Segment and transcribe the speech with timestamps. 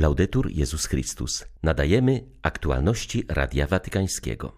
[0.00, 1.44] Laudetur Jezus Chrystus.
[1.62, 4.52] Nadajemy aktualności Radia Watykańskiego.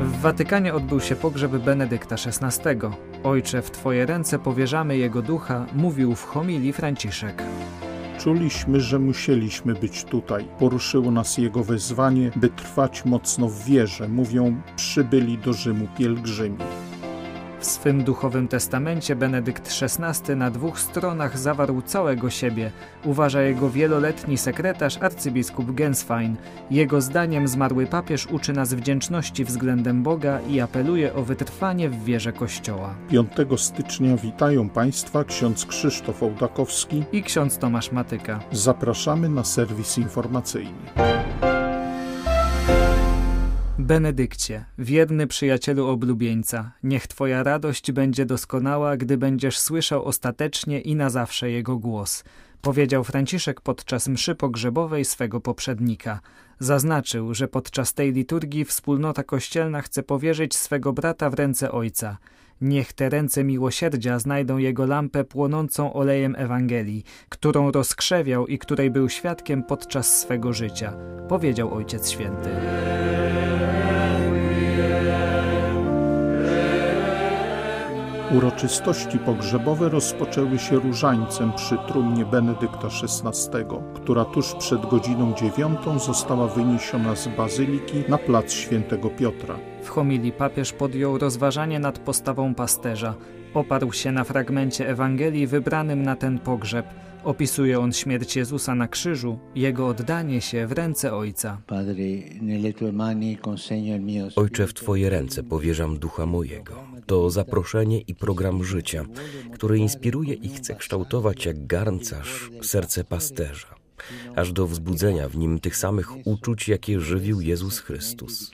[0.00, 2.68] W Watykanie odbył się pogrzeb Benedykta XVI.
[3.24, 7.42] Ojcze, w Twoje ręce powierzamy jego ducha, mówił w homilii Franciszek.
[8.18, 10.48] Czuliśmy, że musieliśmy być tutaj.
[10.58, 16.58] Poruszyło nas jego wezwanie, by trwać mocno w wierze, mówią przybyli do Rzymu pielgrzymi.
[17.62, 22.70] W swym duchowym testamencie Benedykt XVI na dwóch stronach zawarł całego siebie,
[23.04, 26.36] uważa jego wieloletni sekretarz arcybiskup Genswein.
[26.70, 32.32] Jego zdaniem zmarły papież uczy nas wdzięczności względem Boga i apeluje o wytrwanie w wierze
[32.32, 32.94] Kościoła.
[33.08, 38.40] 5 stycznia witają Państwa ksiądz Krzysztof Ołdakowski i ksiądz Tomasz Matyka.
[38.52, 40.72] Zapraszamy na serwis informacyjny.
[43.82, 51.10] Benedykcie, wierny przyjacielu oblubieńca, niech Twoja radość będzie doskonała, gdy będziesz słyszał ostatecznie i na
[51.10, 52.24] zawsze Jego głos,
[52.60, 56.20] powiedział Franciszek podczas mszy pogrzebowej swego poprzednika.
[56.58, 62.18] Zaznaczył, że podczas tej liturgii wspólnota kościelna chce powierzyć swego brata w ręce Ojca.
[62.60, 69.08] Niech te ręce miłosierdzia znajdą jego lampę płonącą olejem Ewangelii, którą rozkrzewiał i której był
[69.08, 70.92] świadkiem podczas swego życia,
[71.28, 72.50] powiedział Ojciec Święty.
[78.36, 86.46] Uroczystości pogrzebowe rozpoczęły się różańcem przy trumnie Benedykta XVI, która tuż przed godziną dziewiątą została
[86.46, 89.58] wyniesiona z bazyliki na plac Świętego Piotra.
[89.82, 93.14] W homilii papież podjął rozważanie nad postawą pasterza.
[93.54, 96.86] Oparł się na fragmencie Ewangelii wybranym na ten pogrzeb.
[97.24, 101.60] Opisuje on śmierć Jezusa na krzyżu, jego oddanie się w ręce Ojca.
[104.36, 106.74] Ojcze, w Twoje ręce powierzam ducha mojego.
[107.06, 109.04] To zaproszenie i program życia,
[109.52, 113.82] który inspiruje i chce kształtować jak garncarz serce pasterza
[114.36, 118.50] aż do wzbudzenia w nim tych samych uczuć, jakie żywił Jezus Chrystus.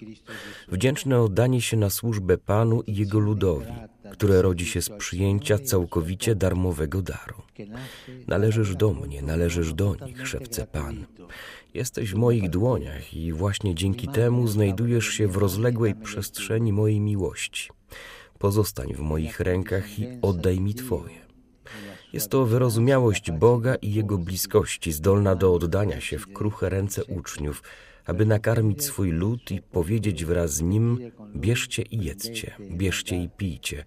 [0.68, 3.72] Wdzięczne oddanie się na służbę Panu i Jego ludowi,
[4.12, 7.47] które rodzi się z przyjęcia całkowicie darmowego daru.
[8.26, 11.06] Należysz do mnie, należysz do nich, szepce Pan.
[11.74, 17.70] Jesteś w moich dłoniach i właśnie dzięki temu znajdujesz się w rozległej przestrzeni mojej miłości.
[18.38, 21.28] Pozostań w moich rękach i oddaj mi Twoje.
[22.12, 27.62] Jest to wyrozumiałość Boga i Jego bliskości, zdolna do oddania się w kruche ręce uczniów,
[28.08, 30.98] aby nakarmić swój lud i powiedzieć wraz z nim:
[31.36, 33.84] Bierzcie i jedzcie, bierzcie i pijcie.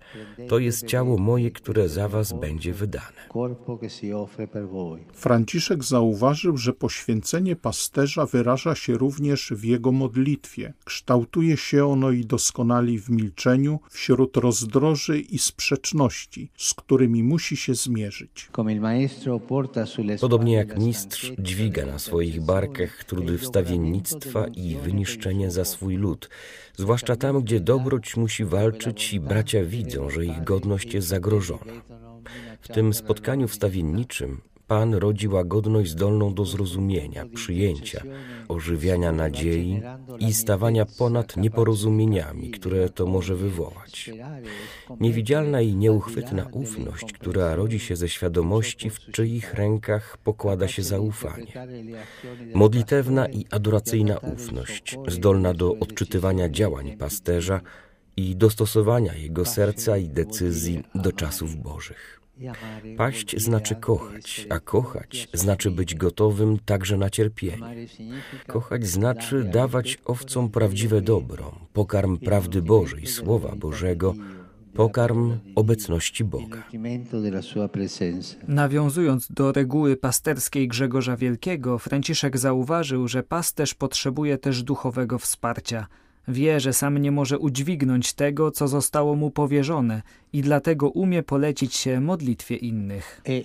[0.48, 3.22] To jest ciało moje, które za was będzie wydane.
[5.14, 10.74] Franciszek zauważył, że poświęcenie pasterza wyraża się również w jego modlitwie.
[10.86, 17.76] Kształtuje się ono i doskonali w milczeniu wśród rozdroży i sprzeczności, z którymi musi się
[17.76, 18.50] zmierzyć.
[20.22, 23.38] Podobnie jak mistrz dźwiga na swoich barkach trudy
[24.56, 26.30] i wyniszczenie za swój lud,
[26.78, 31.82] zwłaszcza tam, gdzie dobroć musi walczyć i bracia widzą, że ich godność jest zagrożona.
[32.62, 38.04] W tym spotkaniu wstawienniczym Pan rodzi łagodność zdolną do zrozumienia, przyjęcia,
[38.48, 39.82] ożywiania nadziei
[40.20, 44.10] i stawania ponad nieporozumieniami, które to może wywołać.
[45.00, 51.54] Niewidzialna i nieuchwytna ufność, która rodzi się ze świadomości, w czyich rękach pokłada się zaufanie.
[52.54, 57.62] Modlitewna i adoracyjna ufność, zdolna do odczytywania działań pasterza
[58.18, 62.21] i dostosowania jego serca i decyzji do czasów Bożych.
[62.98, 67.88] Paść znaczy kochać, a kochać znaczy być gotowym także na cierpienie.
[68.48, 74.14] Kochać znaczy dawać owcom prawdziwe dobro, pokarm prawdy Bożej, Słowa Bożego,
[74.74, 76.64] pokarm obecności Boga.
[78.48, 85.88] Nawiązując do reguły pasterskiej Grzegorza Wielkiego, Franciszek zauważył, że pasterz potrzebuje też duchowego wsparcia–
[86.28, 90.02] Wie, że sam nie może udźwignąć tego, co zostało mu powierzone
[90.34, 93.22] i dlatego umie polecić się modlitwie innych.
[93.28, 93.42] E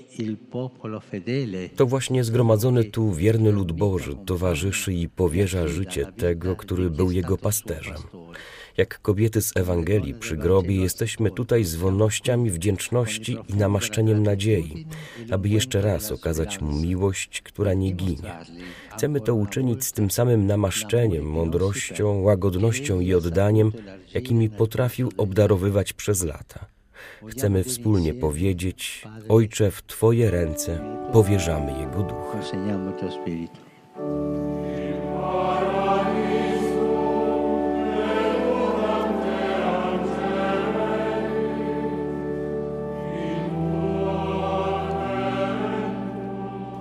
[1.77, 7.39] to właśnie zgromadzony tu wierny lud Boży towarzyszy i powierza życie tego, który był jego
[7.39, 7.97] pasterzem.
[8.77, 14.87] Jak kobiety z Ewangelii przy grobie jesteśmy tutaj z wolnościami wdzięczności i namaszczeniem nadziei,
[15.31, 18.33] aby jeszcze raz okazać Mu miłość, która nie ginie.
[18.95, 23.73] Chcemy to uczynić z tym samym namaszczeniem, mądrością, łagodnością i oddaniem,
[24.15, 26.67] jakimi potrafił obdarowywać przez lata.
[27.29, 30.81] Chcemy wspólnie powiedzieć: Ojcze, w Twoje ręce
[31.13, 32.41] powierzamy Jego ducha.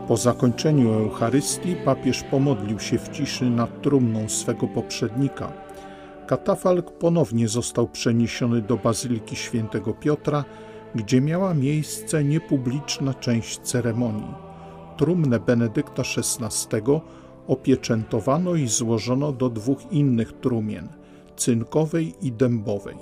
[0.08, 5.52] Po zakończeniu Eucharystii papież pomodlił się w ciszy nad trumną swego poprzednika.
[6.28, 10.44] Katafalk ponownie został przeniesiony do Bazyliki Świętego Piotra,
[10.96, 14.34] gdzie miała miejsce niepubliczna część ceremonii.
[14.98, 16.82] Trumnę Benedykta XVI
[17.48, 20.88] opieczętowano i złożono do dwóch innych trumien
[21.36, 22.96] cynkowej i dębowej.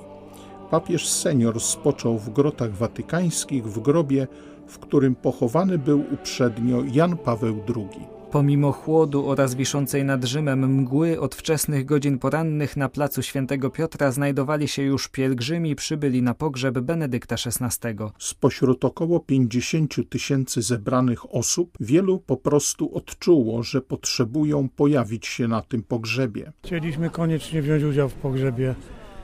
[0.70, 4.28] Papież senior spoczął w grotach watykańskich w grobie,
[4.68, 8.14] w którym pochowany był uprzednio Jan Paweł II.
[8.34, 14.12] Pomimo chłodu oraz wiszącej nad Rzymem mgły od wczesnych godzin porannych na placu Świętego Piotra
[14.12, 17.98] znajdowali się już pielgrzymi przybyli na pogrzeb Benedykta XVI.
[18.20, 25.62] Spośród około 50 tysięcy zebranych osób wielu po prostu odczuło, że potrzebują pojawić się na
[25.62, 26.52] tym pogrzebie.
[26.66, 28.76] Chcieliśmy koniecznie wziąć udział w pogrzebie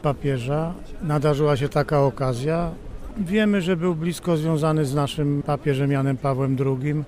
[0.01, 0.74] papieża.
[1.01, 2.71] Nadarzyła się taka okazja.
[3.19, 7.04] Wiemy, że był blisko związany z naszym papieżem Janem Pawłem II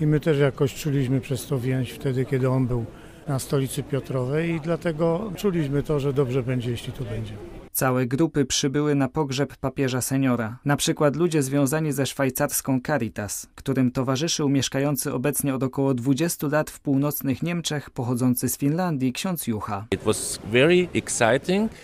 [0.00, 2.84] i my też jakoś czuliśmy przez to więź wtedy, kiedy on był
[3.28, 7.32] na stolicy Piotrowej i dlatego czuliśmy to, że dobrze będzie, jeśli tu będzie.
[7.72, 10.58] Całe grupy przybyły na pogrzeb papieża seniora.
[10.64, 16.70] Na przykład ludzie związani ze szwajcarską Caritas, którym towarzyszył mieszkający obecnie od około 20 lat
[16.70, 19.86] w północnych Niemczech, pochodzący z Finlandii, ksiądz Jucha.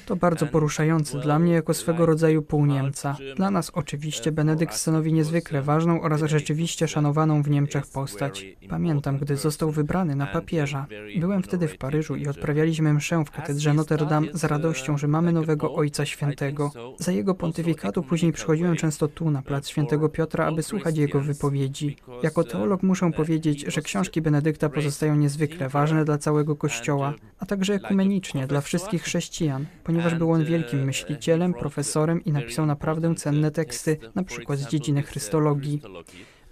[0.07, 3.17] To bardzo poruszające dla mnie jako swego rodzaju pół Niemca.
[3.37, 8.47] Dla nas oczywiście Benedykt stanowi niezwykle ważną oraz rzeczywiście szanowaną w Niemczech postać.
[8.69, 10.87] Pamiętam, gdy został wybrany na papieża.
[11.21, 15.33] Byłem wtedy w Paryżu i odprawialiśmy mszę w katedrze Notre Dame z radością, że mamy
[15.33, 16.71] nowego Ojca Świętego.
[16.99, 21.97] Za jego pontyfikatu później przychodziłem często tu, na plac Świętego Piotra, aby słuchać jego wypowiedzi.
[22.23, 27.75] Jako teolog muszę powiedzieć, że książki Benedykta pozostają niezwykle ważne dla całego Kościoła, a także
[27.75, 33.97] ekumenicznie dla wszystkich chrześcijan, ponieważ był on wielkim myślicielem, profesorem i napisał naprawdę cenne teksty,
[34.15, 35.81] na przykład z dziedziny chrystologii.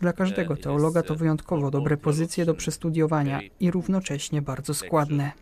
[0.00, 5.32] Dla każdego teologa to wyjątkowo dobre pozycje do przestudiowania i równocześnie bardzo składne.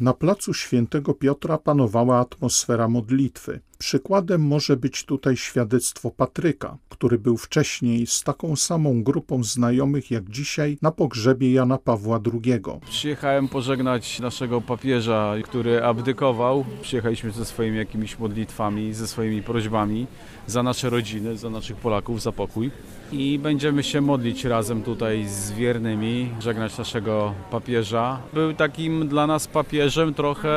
[0.00, 3.60] Na placu Świętego Piotra panowała atmosfera modlitwy.
[3.78, 10.30] Przykładem może być tutaj świadectwo Patryka, który był wcześniej z taką samą grupą znajomych jak
[10.30, 12.60] dzisiaj na pogrzebie Jana Pawła II.
[12.90, 16.64] Przyjechałem pożegnać naszego papieża, który abdykował.
[16.82, 20.06] Przyjechaliśmy ze swoimi jakimiś modlitwami, ze swoimi prośbami
[20.46, 22.70] za nasze rodziny, za naszych Polaków, za pokój.
[23.12, 28.20] I będziemy się modlić razem tutaj z wiernymi, żegnać naszego papieża.
[28.32, 30.52] Był takim dla nas papieżem trochę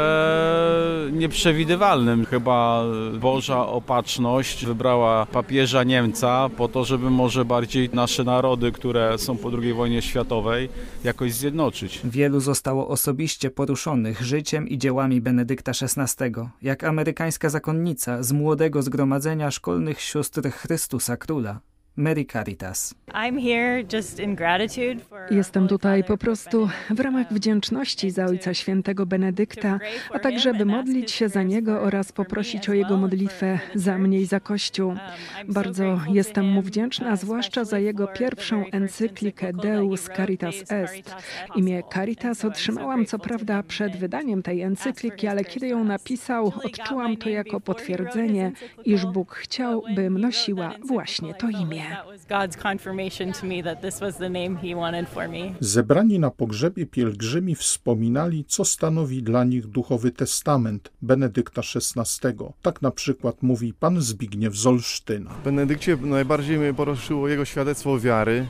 [1.12, 2.26] nieprzewidywalnym.
[2.26, 2.84] Chyba
[3.20, 9.50] Boża opatrzność wybrała papieża Niemca po to, żeby może bardziej nasze narody, które są po
[9.62, 10.70] II wojnie światowej,
[11.04, 12.02] jakoś zjednoczyć.
[12.04, 16.26] Wielu zostało osobiście poruszonych życiem i dziełami Benedykta XVI,
[16.62, 21.60] jak amerykańska zakonnica z młodego zgromadzenia szkolnych sióstr Chrystusa Króla.
[21.98, 22.96] Mary Caritas.
[25.32, 29.80] Jestem tutaj po prostu w ramach wdzięczności za Ojca Świętego Benedykta,
[30.12, 34.26] a także by modlić się za niego oraz poprosić o jego modlitwę za mnie i
[34.26, 34.96] za Kościół.
[35.48, 41.16] Bardzo jestem mu wdzięczna, zwłaszcza za jego pierwszą encyklikę Deus Caritas Est.
[41.56, 47.30] Imię Caritas otrzymałam co prawda przed wydaniem tej encykliki, ale kiedy ją napisał, odczułam to
[47.30, 48.52] jako potwierdzenie,
[48.86, 51.84] iż Bóg chciał, bym nosiła właśnie to imię.
[55.60, 62.30] Zebrani na pogrzebie pielgrzymi wspominali, co stanowi dla nich duchowy testament Benedykta XVI.
[62.62, 65.32] Tak na przykład mówi pan Zbigniew z Olsztyna.
[65.44, 68.46] Benedykcie najbardziej mnie poruszyło jego świadectwo wiary,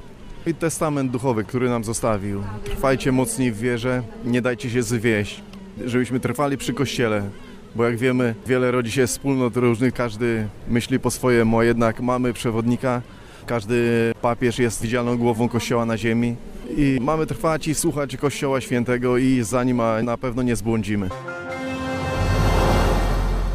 [0.47, 2.43] i testament duchowy, który nam zostawił.
[2.63, 5.41] Trwajcie mocniej w wierze, nie dajcie się zwieść,
[5.85, 7.29] żebyśmy trwali przy Kościele,
[7.75, 12.33] bo jak wiemy, wiele rodzi się wspólnot różnych, każdy myśli po swojemu, a jednak mamy
[12.33, 13.01] przewodnika,
[13.45, 16.35] każdy papież jest widzialną głową Kościoła na ziemi
[16.77, 21.09] i mamy trwać i słuchać Kościoła Świętego i za nim na pewno nie zbłądzimy.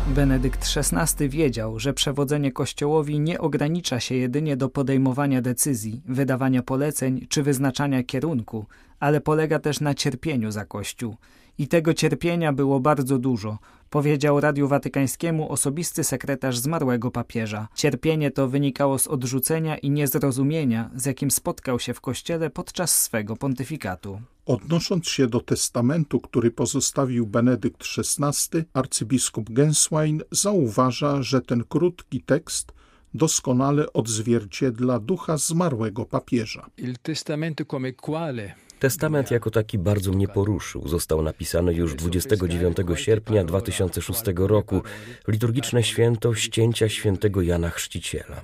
[0.06, 7.26] Benedykt XVI wiedział, że przewodzenie Kościołowi nie ogranicza się jedynie do podejmowania decyzji, wydawania poleceń
[7.28, 8.66] czy wyznaczania kierunku,
[9.00, 11.16] ale polega też na cierpieniu za Kościół.
[11.59, 13.59] I tego cierpienia było bardzo dużo,
[13.90, 17.69] powiedział Radiu Watykańskiemu osobisty sekretarz zmarłego papieża.
[17.75, 23.37] Cierpienie to wynikało z odrzucenia i niezrozumienia, z jakim spotkał się w kościele podczas swego
[23.37, 24.21] pontyfikatu.
[24.47, 32.73] Odnosząc się do testamentu, który pozostawił Benedykt XVI, arcybiskup Genswein zauważa, że ten krótki tekst
[33.14, 36.66] doskonale odzwierciedla ducha zmarłego papieża.
[36.76, 40.88] Il testamento come quale Testament jako taki bardzo mnie poruszył.
[40.88, 44.82] Został napisany już 29 sierpnia 2006 roku,
[45.28, 48.40] liturgiczne święto ścięcia świętego Jana Chrzciciela.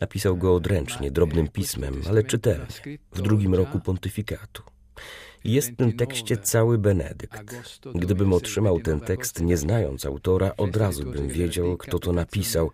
[0.00, 2.66] Napisał go odręcznie, drobnym pismem, ale czytelnie,
[3.12, 4.62] w drugim roku pontyfikatu.
[5.44, 7.80] Jest w tym tekście cały Benedykt.
[7.94, 12.70] Gdybym otrzymał ten tekst nie znając autora, od razu bym wiedział, kto to napisał.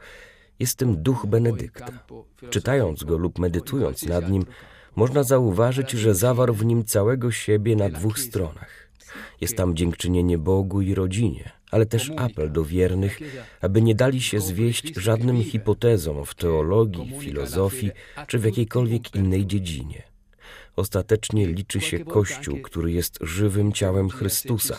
[0.59, 2.05] Jest tym duch Benedykta.
[2.51, 4.45] Czytając go lub medytując nad nim,
[4.97, 8.89] można zauważyć, że zawarł w nim całego siebie na dwóch stronach.
[9.41, 13.19] Jest tam dziękczynienie Bogu i rodzinie, ale też apel do wiernych,
[13.61, 17.91] aby nie dali się zwieść żadnym hipotezom w teologii, filozofii
[18.27, 20.08] czy w jakiejkolwiek innej dziedzinie.
[20.79, 24.77] Ostatecznie liczy się Kościół, który jest żywym ciałem Chrystusa,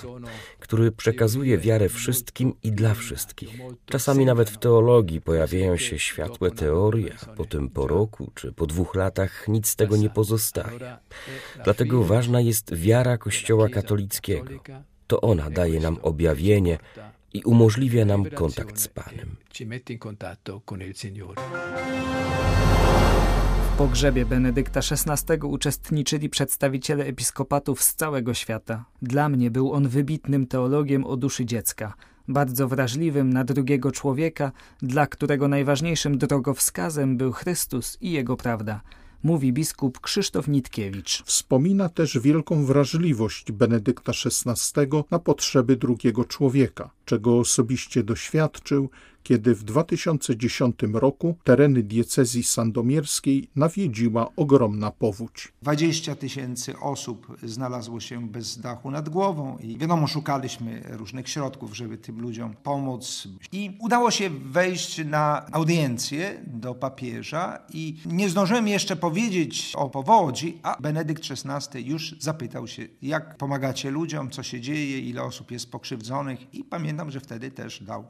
[0.59, 3.59] który przekazuje wiarę wszystkim i dla wszystkich.
[3.85, 8.95] Czasami nawet w teologii pojawiają się światłe teorie, a potem po roku czy po dwóch
[8.95, 10.97] latach nic z tego nie pozostaje.
[11.63, 14.49] Dlatego ważna jest wiara Kościoła katolickiego.
[15.07, 16.77] To ona daje nam objawienie
[17.33, 19.35] i umożliwia nam kontakt z Panem
[23.79, 28.86] pogrzebie Benedykta XVI uczestniczyli przedstawiciele episkopatów z całego świata.
[29.01, 31.93] Dla mnie był on wybitnym teologiem o duszy dziecka,
[32.27, 38.81] bardzo wrażliwym na drugiego człowieka, dla którego najważniejszym drogowskazem był Chrystus i Jego prawda–
[39.24, 41.24] mówi biskup Krzysztof Nitkiewicz.
[41.25, 48.89] Wspomina też wielką wrażliwość Benedykta XVI na potrzeby drugiego człowieka, czego osobiście doświadczył
[49.23, 55.53] kiedy w 2010 roku tereny diecezji sandomierskiej nawiedziła ogromna powódź.
[55.61, 61.97] 20 tysięcy osób znalazło się bez dachu nad głową i wiadomo, szukaliśmy różnych środków, żeby
[61.97, 63.27] tym ludziom pomóc.
[63.51, 70.57] I udało się wejść na audiencję do papieża i nie zdążyłem jeszcze powiedzieć o powodzi,
[70.63, 75.71] a Benedykt XVI już zapytał się, jak pomagacie ludziom, co się dzieje, ile osób jest
[75.71, 78.05] pokrzywdzonych i pamiętam, że wtedy też dał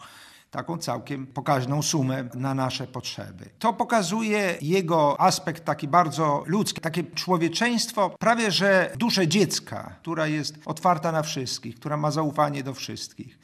[0.51, 3.49] taką całkiem pokaźną sumę na nasze potrzeby.
[3.59, 10.55] To pokazuje jego aspekt taki bardzo ludzki, takie człowieczeństwo, prawie że duszę dziecka, która jest
[10.65, 13.39] otwarta na wszystkich, która ma zaufanie do wszystkich.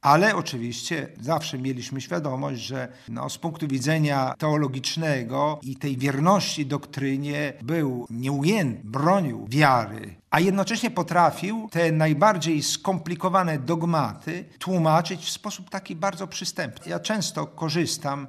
[0.00, 7.52] Ale oczywiście zawsze mieliśmy świadomość, że no, z punktu widzenia teologicznego i tej wierności doktrynie
[7.62, 15.96] był nieujęty, bronił wiary, a jednocześnie potrafił te najbardziej skomplikowane dogmaty tłumaczyć w sposób taki
[15.96, 16.90] bardzo przystępny.
[16.90, 18.26] Ja często korzystam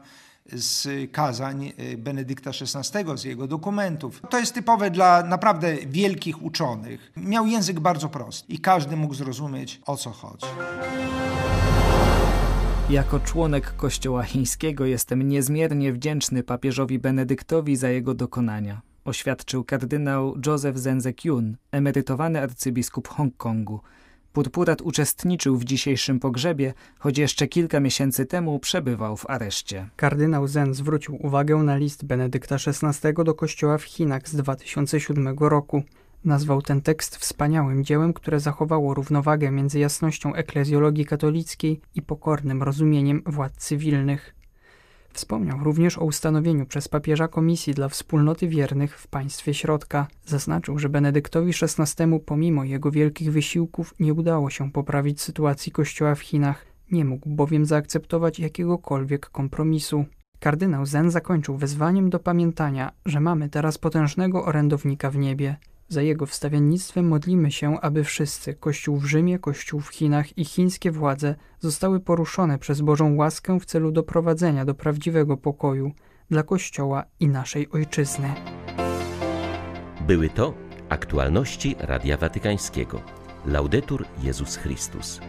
[0.53, 4.21] z kazań e, Benedykta XVI, z jego dokumentów.
[4.29, 7.11] To jest typowe dla naprawdę wielkich uczonych.
[7.17, 10.45] Miał język bardzo prosty i każdy mógł zrozumieć, o co chodzi.
[12.89, 20.77] Jako członek Kościoła Chińskiego jestem niezmiernie wdzięczny papieżowi Benedyktowi za jego dokonania, oświadczył kardynał Joseph
[20.77, 23.79] Zenzek-Yun, emerytowany arcybiskup Hongkongu.
[24.33, 29.89] Purpurat uczestniczył w dzisiejszym pogrzebie, choć jeszcze kilka miesięcy temu przebywał w areszcie.
[29.95, 35.83] Kardynał Zen zwrócił uwagę na list Benedykta XVI do kościoła w Chinach z 2007 roku.
[36.25, 43.21] Nazwał ten tekst wspaniałym dziełem, które zachowało równowagę między jasnością eklezjologii katolickiej i pokornym rozumieniem
[43.25, 44.35] władz cywilnych.
[45.13, 50.07] Wspomniał również o ustanowieniu przez papieża Komisji dla Wspólnoty Wiernych w państwie środka.
[50.25, 56.19] Zaznaczył, że Benedyktowi XVI pomimo jego wielkich wysiłków nie udało się poprawić sytuacji kościoła w
[56.19, 60.05] Chinach, nie mógł bowiem zaakceptować jakiegokolwiek kompromisu.
[60.39, 65.57] Kardynał Zen zakończył wezwaniem do pamiętania, że mamy teraz potężnego orędownika w niebie.
[65.89, 70.91] Za jego wstawiennictwem modlimy się, aby wszyscy, Kościół w Rzymie, Kościół w Chinach i chińskie
[70.91, 75.91] władze, zostały poruszone przez Bożą łaskę w celu doprowadzenia do prawdziwego pokoju
[76.31, 78.33] dla Kościoła i naszej Ojczyzny.
[80.07, 80.53] Były to
[80.89, 83.01] aktualności Radia Watykańskiego.
[83.45, 85.19] Laudetur Jezus Chrystus.